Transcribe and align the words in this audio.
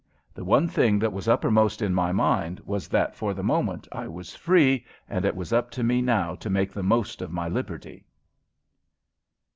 The 0.33 0.43
one 0.43 0.67
thing 0.67 0.97
that 0.97 1.13
was 1.13 1.27
uppermost 1.27 1.79
in 1.79 1.93
my 1.93 2.11
mind 2.11 2.59
was 2.61 2.87
that 2.87 3.15
for 3.15 3.35
the 3.35 3.43
moment 3.43 3.87
I 3.91 4.07
was 4.07 4.33
free 4.35 4.83
and 5.07 5.25
it 5.25 5.35
was 5.35 5.53
up 5.53 5.69
to 5.77 5.83
me 5.83 6.01
now 6.01 6.33
to 6.37 6.49
make 6.49 6.71
the 6.73 6.81
most 6.81 7.21
of 7.21 7.31
my 7.31 7.47
liberty. 7.47 8.03